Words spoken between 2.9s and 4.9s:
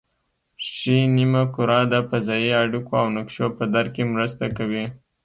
او نقشو په درک کې مرسته کوي